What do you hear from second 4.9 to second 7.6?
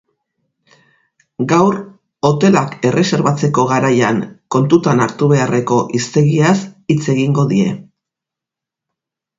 hartu beharrko hiztegiaz hitz egingo